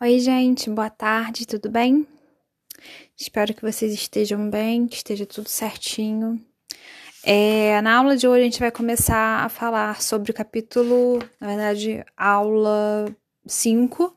[0.00, 2.04] Oi, gente, boa tarde, tudo bem?
[3.16, 6.44] Espero que vocês estejam bem, que esteja tudo certinho.
[7.22, 11.46] É, na aula de hoje a gente vai começar a falar sobre o capítulo, na
[11.46, 13.14] verdade, aula
[13.46, 14.12] 5,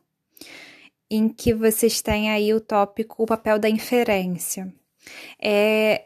[1.09, 4.73] em que vocês têm aí o tópico o papel da inferência.
[5.39, 6.05] É,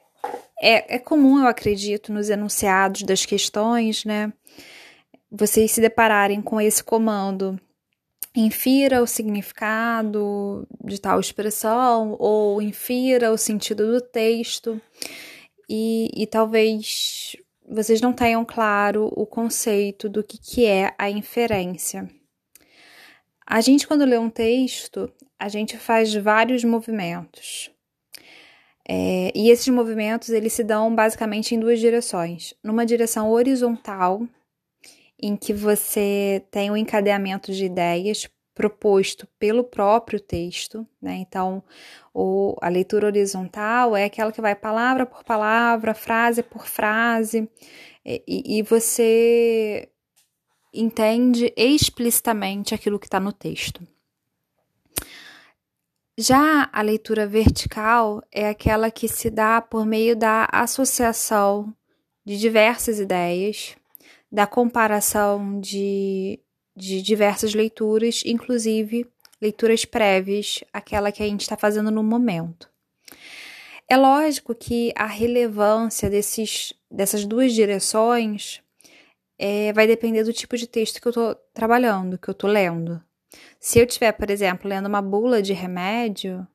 [0.62, 4.34] é, é comum, eu acredito, nos enunciados das questões, né?
[5.32, 7.58] Vocês se depararem com esse comando
[8.40, 14.82] infira o significado de tal expressão ou infira o sentido do texto
[15.70, 17.36] e, e talvez
[17.68, 22.10] vocês não tenham claro o conceito do que, que é a inferência.
[23.46, 27.72] A gente, quando lê um texto, a gente faz vários movimentos.
[28.88, 32.56] É, e esses movimentos eles se dão basicamente em duas direções.
[32.64, 34.28] Numa direção horizontal,
[35.22, 41.16] em que você tem um encadeamento de ideias proposto pelo próprio texto, né?
[41.16, 41.64] Então,
[42.14, 47.50] o, a leitura horizontal é aquela que vai palavra por palavra, frase por frase,
[48.06, 49.88] e, e você
[50.74, 53.82] entende explicitamente aquilo que está no texto.
[56.18, 61.74] Já a leitura vertical é aquela que se dá por meio da associação
[62.26, 63.79] de diversas ideias
[64.32, 66.40] da comparação de,
[66.76, 69.08] de diversas leituras, inclusive
[69.42, 72.70] leituras prévias, aquela que a gente está fazendo no momento.
[73.88, 78.62] É lógico que a relevância desses, dessas duas direções
[79.38, 83.02] é, vai depender do tipo de texto que eu estou trabalhando, que eu estou lendo.
[83.60, 86.46] Se eu estiver, por exemplo, lendo uma bula de remédio,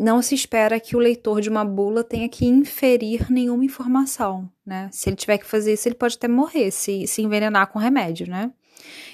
[0.00, 4.88] não se espera que o leitor de uma bula tenha que inferir nenhuma informação, né?
[4.90, 8.26] Se ele tiver que fazer isso, ele pode até morrer, se, se envenenar com remédio,
[8.26, 8.50] né?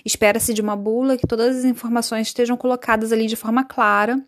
[0.05, 4.25] Espera-se de uma bula que todas as informações estejam colocadas ali de forma clara,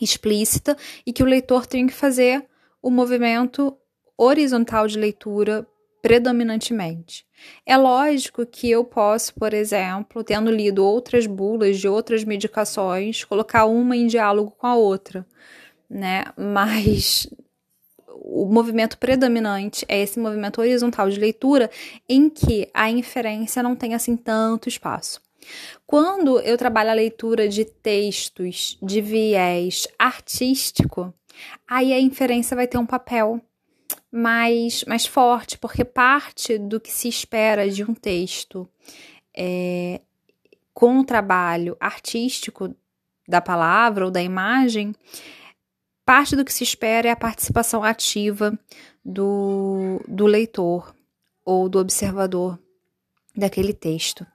[0.00, 2.46] explícita, e que o leitor tenha que fazer
[2.80, 3.76] o movimento
[4.16, 5.66] horizontal de leitura
[6.00, 7.26] predominantemente.
[7.66, 13.64] É lógico que eu posso, por exemplo, tendo lido outras bulas de outras medicações, colocar
[13.64, 15.26] uma em diálogo com a outra
[15.90, 16.24] né?
[16.36, 17.26] Mas
[18.06, 21.68] o movimento predominante é esse movimento horizontal de leitura
[22.08, 25.20] em que a inferência não tem assim tanto espaço.
[25.86, 31.12] Quando eu trabalho a leitura de textos de viés artístico,
[31.66, 33.40] aí a inferência vai ter um papel
[34.12, 38.68] mais, mais forte, porque parte do que se espera de um texto
[39.36, 40.00] é,
[40.72, 42.74] com o trabalho artístico
[43.26, 44.94] da palavra ou da imagem
[46.10, 48.58] Parte do que se espera é a participação ativa
[49.04, 50.92] do, do leitor
[51.44, 52.58] ou do observador
[53.36, 54.26] daquele texto.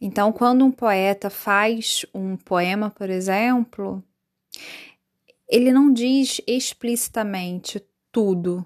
[0.00, 4.02] Então, quando um poeta faz um poema, por exemplo,
[5.46, 8.64] ele não diz explicitamente tudo.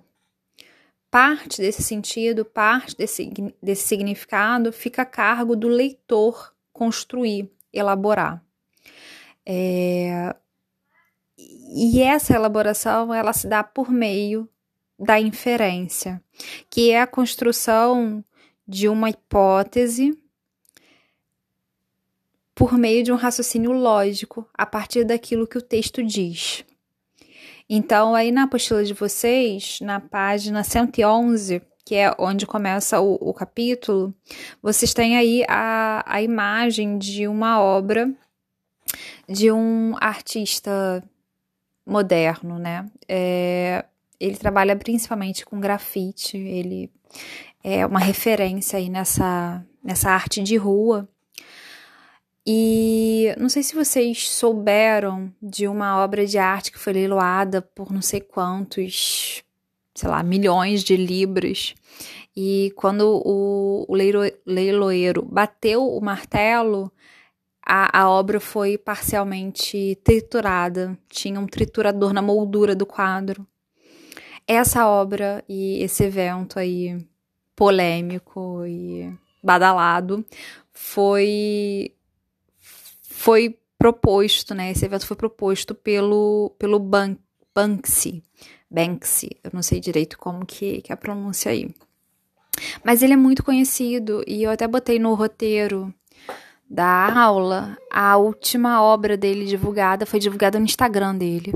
[1.11, 8.41] Parte desse sentido, parte desse, desse significado fica a cargo do leitor construir, elaborar.
[9.45, 10.37] É,
[11.37, 14.49] e essa elaboração ela se dá por meio
[14.99, 16.23] da inferência,
[16.71, 18.25] que é a construção
[18.67, 20.17] de uma hipótese
[22.55, 26.65] por meio de um raciocínio lógico a partir daquilo que o texto diz.
[27.69, 33.35] Então, aí na apostila de vocês, na página 111, que é onde começa o, o
[33.35, 34.15] capítulo,
[34.63, 38.13] vocês têm aí a, a imagem de uma obra
[39.29, 41.03] de um artista
[41.87, 42.87] moderno, né?
[43.09, 43.85] É,
[44.19, 46.91] ele trabalha principalmente com grafite, ele
[47.63, 51.09] é uma referência aí nessa, nessa arte de rua.
[52.47, 57.91] E não sei se vocês souberam de uma obra de arte que foi leiloada por
[57.91, 59.43] não sei quantos,
[59.95, 61.75] sei lá, milhões de libras.
[62.37, 63.95] E quando o, o
[64.47, 66.93] leiloeiro bateu o martelo,
[67.67, 73.47] a, a obra foi parcialmente triturada, tinha um triturador na moldura do quadro.
[74.47, 77.03] Essa obra e esse evento aí
[77.57, 79.11] polêmico e
[79.43, 80.25] badalado
[80.73, 81.95] foi
[83.03, 84.71] foi proposto, né?
[84.71, 87.17] Esse evento foi proposto pelo pelo Ban
[87.55, 88.23] Banksy,
[88.69, 91.73] Banksy, eu não sei direito como que, que é a pronúncia aí.
[92.85, 95.95] Mas ele é muito conhecido e eu até botei no roteiro
[96.69, 101.55] da aula, a última obra dele divulgada foi divulgada no Instagram dele,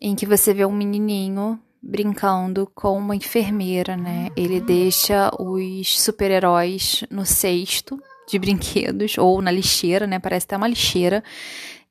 [0.00, 4.28] em que você vê um menininho brincando com uma enfermeira, né?
[4.36, 10.18] Ele deixa os super-heróis no cesto de brinquedos, ou na lixeira, né?
[10.18, 11.22] Parece até uma lixeira.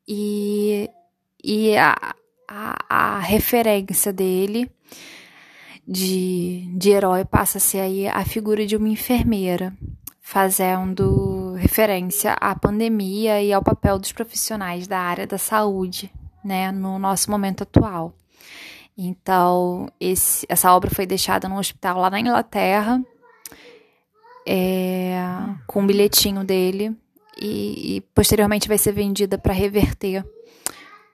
[0.07, 0.89] E,
[1.43, 1.95] e a,
[2.47, 4.69] a, a referência dele
[5.87, 9.73] de, de herói passa a ser aí a figura de uma enfermeira,
[10.21, 16.11] fazendo referência à pandemia e ao papel dos profissionais da área da saúde,
[16.43, 18.13] né, no nosso momento atual.
[18.97, 23.01] Então, esse, essa obra foi deixada num hospital lá na Inglaterra,
[24.45, 25.15] é,
[25.67, 26.95] com um bilhetinho dele,
[27.39, 30.25] e, e posteriormente vai ser vendida para reverter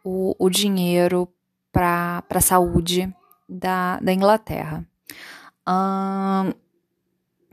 [0.04, 1.28] o, o dinheiro
[1.72, 3.14] para a saúde
[3.48, 4.84] da, da Inglaterra.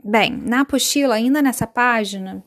[0.03, 2.43] Bem, na apostila, ainda nessa página,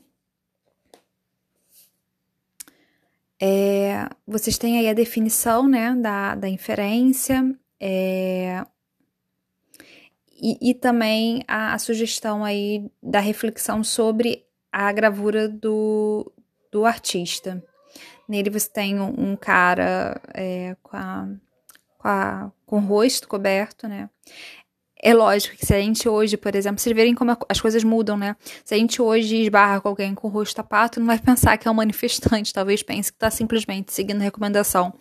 [4.27, 8.65] vocês têm aí a definição né, da, da inferência é,
[10.33, 16.31] e, e, também a, a, sugestão aí da reflexão sobre a gravura do,
[16.71, 17.62] do artista.
[18.29, 21.29] Nele você tem um, um cara é, com a
[21.99, 24.09] com, a, com o rosto coberto, né?
[25.00, 28.17] É lógico que se a gente hoje, por exemplo, vocês verem como as coisas mudam,
[28.17, 28.35] né?
[28.65, 31.69] Se a gente hoje esbarra com alguém com o rosto tapado, não vai pensar que
[31.69, 34.93] é um manifestante, talvez pense que está simplesmente seguindo a recomendação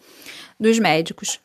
[0.59, 1.39] dos médicos.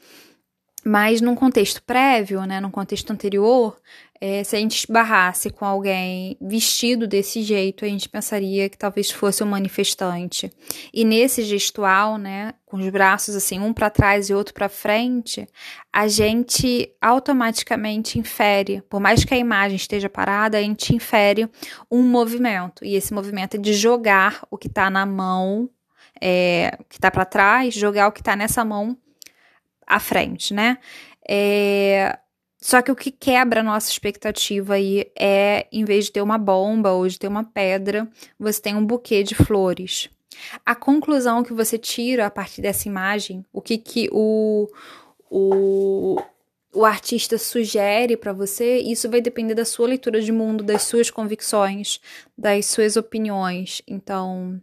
[0.85, 3.77] Mas num contexto prévio, né, num contexto anterior,
[4.25, 9.11] é, se a gente esbarrasse com alguém vestido desse jeito, a gente pensaria que talvez
[9.11, 10.49] fosse um manifestante.
[10.95, 15.45] E nesse gestual, né, com os braços assim, um para trás e outro para frente,
[15.93, 21.51] a gente automaticamente infere, por mais que a imagem esteja parada, a gente infere
[21.91, 22.85] um movimento.
[22.85, 25.69] E esse movimento é de jogar o que está na mão,
[26.21, 28.97] é, que está para trás, jogar o que está nessa mão
[29.85, 30.79] à frente, né?
[31.29, 32.21] É,
[32.63, 36.39] só que o que quebra a nossa expectativa aí é, em vez de ter uma
[36.39, 40.09] bomba ou de ter uma pedra, você tem um buquê de flores.
[40.65, 44.69] A conclusão que você tira a partir dessa imagem, o que, que o,
[45.29, 46.23] o,
[46.73, 51.11] o artista sugere para você, isso vai depender da sua leitura de mundo, das suas
[51.11, 51.99] convicções,
[52.39, 53.83] das suas opiniões.
[53.89, 54.63] Então,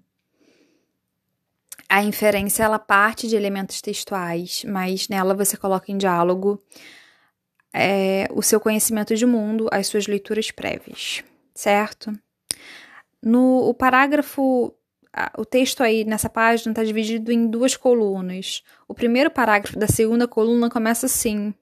[1.90, 6.64] a inferência ela parte de elementos textuais, mas nela você coloca em diálogo
[7.74, 11.24] é, o seu conhecimento de mundo, as suas leituras prévias,
[11.54, 12.12] certo?
[13.22, 14.74] No o parágrafo,
[15.38, 18.64] o texto aí nessa página está dividido em duas colunas.
[18.88, 21.54] O primeiro parágrafo da segunda coluna começa assim: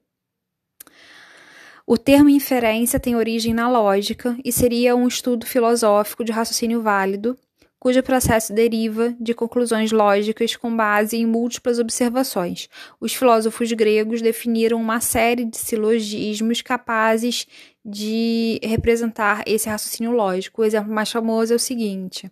[1.86, 7.38] o termo inferência tem origem na lógica e seria um estudo filosófico de raciocínio válido
[7.88, 12.68] cujo processo deriva de conclusões lógicas com base em múltiplas observações.
[13.00, 17.46] Os filósofos gregos definiram uma série de silogismos capazes
[17.82, 20.60] de representar esse raciocínio lógico.
[20.60, 22.30] O exemplo mais famoso é o seguinte: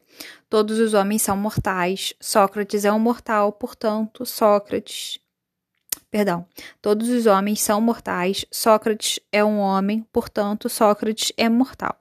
[0.50, 5.18] todos os homens são mortais, Sócrates é um mortal, portanto, Sócrates.
[6.10, 6.44] Perdão,
[6.82, 11.96] todos os homens são mortais, Sócrates é um homem, portanto, Sócrates é mortal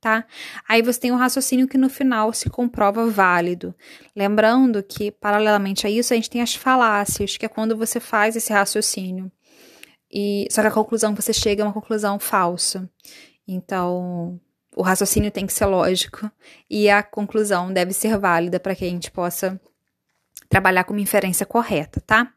[0.00, 0.24] tá?
[0.68, 3.74] Aí você tem um raciocínio que no final se comprova válido.
[4.16, 8.34] Lembrando que, paralelamente a isso, a gente tem as falácias, que é quando você faz
[8.34, 9.30] esse raciocínio.
[10.10, 12.90] E só que a conclusão que você chega é uma conclusão falsa.
[13.46, 14.40] Então,
[14.74, 16.30] o raciocínio tem que ser lógico
[16.68, 19.60] e a conclusão deve ser válida para que a gente possa
[20.48, 22.32] trabalhar com uma inferência correta, tá?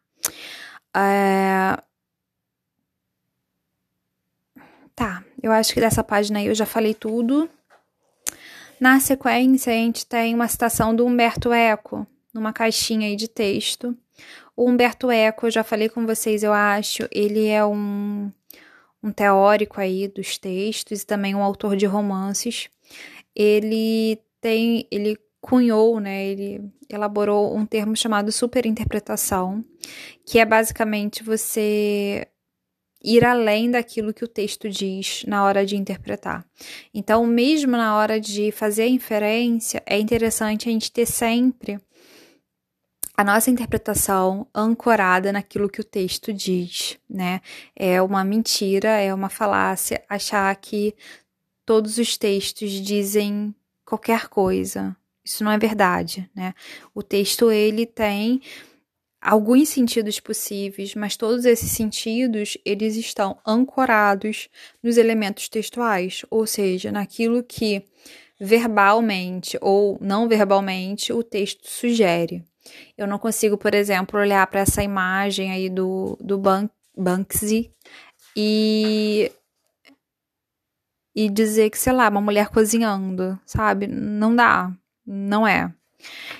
[0.95, 1.77] É...
[4.95, 7.49] Tá, eu acho que dessa página aí eu já falei tudo.
[8.83, 13.97] Na sequência, a gente tem uma citação do Humberto Eco, numa caixinha aí de texto.
[14.57, 18.29] O Humberto Eco, eu já falei com vocês, eu acho, ele é um,
[19.01, 22.67] um teórico aí dos textos e também um autor de romances.
[23.33, 29.63] Ele tem, ele cunhou, né, ele elaborou um termo chamado superinterpretação,
[30.25, 32.27] que é basicamente você
[33.03, 36.45] ir além daquilo que o texto diz na hora de interpretar.
[36.93, 41.79] Então, mesmo na hora de fazer a inferência, é interessante a gente ter sempre
[43.15, 47.41] a nossa interpretação ancorada naquilo que o texto diz, né?
[47.75, 50.95] É uma mentira, é uma falácia achar que
[51.65, 53.53] todos os textos dizem
[53.85, 54.95] qualquer coisa.
[55.23, 56.53] Isso não é verdade, né?
[56.93, 58.41] O texto ele tem
[59.23, 64.49] alguns sentidos possíveis, mas todos esses sentidos eles estão ancorados
[64.81, 67.83] nos elementos textuais, ou seja, naquilo que
[68.39, 72.43] verbalmente ou não verbalmente o texto sugere.
[72.97, 77.71] Eu não consigo, por exemplo, olhar para essa imagem aí do, do Ban Banksy
[78.35, 79.31] e
[81.15, 83.85] e dizer que, sei lá, uma mulher cozinhando, sabe?
[83.85, 84.71] Não dá.
[85.05, 85.71] Não é.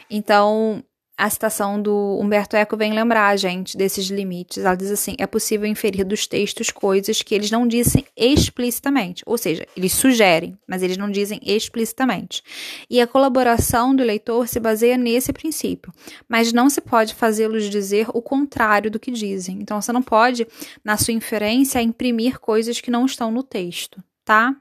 [0.10, 0.84] Então,
[1.16, 4.58] a citação do Humberto Eco vem lembrar a gente desses limites.
[4.58, 9.38] Ela diz assim: é possível inferir dos textos coisas que eles não dizem explicitamente, ou
[9.38, 12.42] seja, eles sugerem, mas eles não dizem explicitamente.
[12.90, 15.94] E a colaboração do leitor se baseia nesse princípio,
[16.28, 19.60] mas não se pode fazê-los dizer o contrário do que dizem.
[19.62, 20.48] Então, você não pode,
[20.84, 24.56] na sua inferência, imprimir coisas que não estão no texto, tá?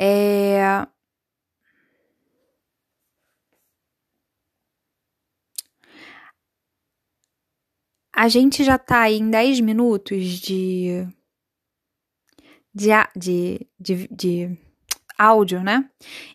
[0.00, 0.86] É,
[8.20, 11.06] A gente já tá aí em 10 minutos de,
[12.74, 14.58] de, de, de, de
[15.16, 15.88] áudio, né?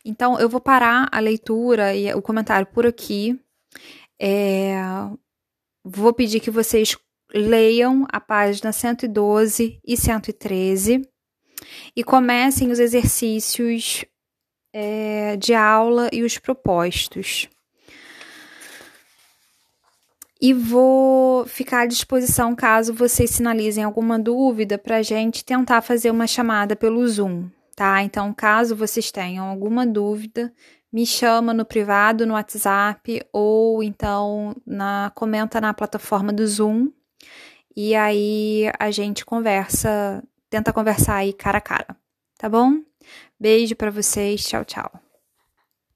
[0.06, 3.38] Então eu vou parar a leitura e o comentário por aqui.
[4.18, 4.75] É,
[5.84, 6.96] vou pedir que vocês
[7.34, 11.02] leiam a página 112 e 113
[11.94, 14.06] e comecem os exercícios
[14.74, 17.50] é, de aula e os propostos
[20.43, 26.12] e vou ficar à disposição caso vocês sinalizem alguma dúvida para a gente tentar fazer
[26.12, 28.03] uma chamada pelo Zoom, tá?
[28.03, 30.53] Então, caso vocês tenham alguma dúvida,
[30.91, 36.91] me chama no privado, no WhatsApp ou então na comenta na plataforma do Zoom
[37.73, 41.95] e aí a gente conversa, tenta conversar aí cara a cara,
[42.38, 42.81] tá bom?
[43.39, 44.91] Beijo para vocês, tchau, tchau.